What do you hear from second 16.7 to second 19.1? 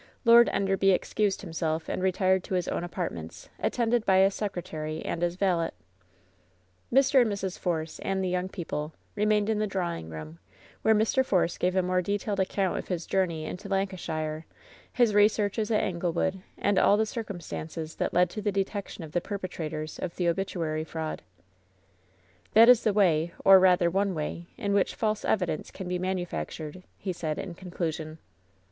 all the circumstances that led to the detection